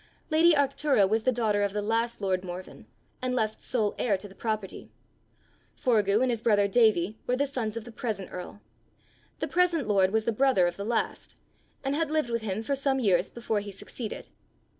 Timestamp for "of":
1.61-1.73, 7.77-7.85, 10.65-10.75